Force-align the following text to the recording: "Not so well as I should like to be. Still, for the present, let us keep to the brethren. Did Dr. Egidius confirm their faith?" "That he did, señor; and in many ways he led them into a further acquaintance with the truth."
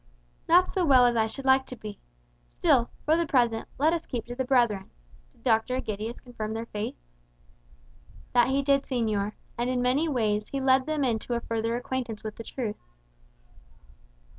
"Not 0.49 0.71
so 0.71 0.83
well 0.83 1.05
as 1.05 1.15
I 1.15 1.27
should 1.27 1.45
like 1.45 1.67
to 1.67 1.75
be. 1.75 1.99
Still, 2.49 2.89
for 3.05 3.15
the 3.15 3.27
present, 3.27 3.67
let 3.77 3.93
us 3.93 4.07
keep 4.07 4.25
to 4.25 4.33
the 4.35 4.43
brethren. 4.43 4.89
Did 5.31 5.43
Dr. 5.43 5.75
Egidius 5.75 6.19
confirm 6.19 6.55
their 6.55 6.65
faith?" 6.65 6.95
"That 8.33 8.47
he 8.49 8.63
did, 8.63 8.81
señor; 8.81 9.33
and 9.59 9.69
in 9.69 9.79
many 9.79 10.09
ways 10.09 10.47
he 10.49 10.59
led 10.59 10.87
them 10.87 11.03
into 11.03 11.35
a 11.35 11.39
further 11.39 11.75
acquaintance 11.75 12.23
with 12.23 12.37
the 12.37 12.43
truth." 12.43 12.81